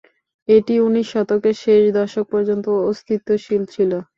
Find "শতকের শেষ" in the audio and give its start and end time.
1.13-1.81